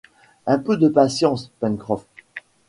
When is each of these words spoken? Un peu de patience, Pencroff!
Un 0.47 0.57
peu 0.57 0.77
de 0.77 0.87
patience, 0.89 1.51
Pencroff! 1.59 2.07